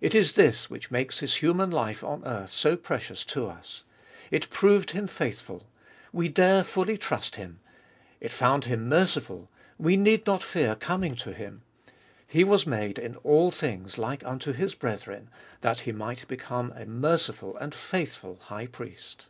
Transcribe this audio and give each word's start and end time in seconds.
It 0.00 0.14
is 0.14 0.34
this 0.34 0.70
which 0.70 0.92
makes 0.92 1.18
His 1.18 1.38
human 1.42 1.68
life 1.72 2.04
on 2.04 2.22
earth 2.24 2.52
so 2.52 2.76
precious 2.76 3.24
to 3.24 3.48
us. 3.48 3.82
It 4.30 4.50
proved 4.50 4.92
Him 4.92 5.08
faithful: 5.08 5.66
we 6.12 6.28
dare 6.28 6.62
fully 6.62 6.96
trust 6.96 7.34
Him. 7.34 7.58
It 8.20 8.30
found 8.30 8.66
Him 8.66 8.88
merciful: 8.88 9.50
we 9.76 9.96
need 9.96 10.28
not 10.28 10.44
fear 10.44 10.76
coming 10.76 11.16
to 11.16 11.32
Him. 11.32 11.62
He 12.24 12.44
was 12.44 12.68
made 12.68 13.00
in 13.00 13.16
all 13.24 13.50
things 13.50 13.98
like 13.98 14.24
unto 14.24 14.52
His 14.52 14.76
brethren, 14.76 15.28
that 15.60 15.80
He 15.80 15.90
might 15.90 16.28
become 16.28 16.70
a 16.76 16.86
merciful 16.86 17.56
and 17.56 17.74
faithful 17.74 18.38
High 18.42 18.68
Priest. 18.68 19.26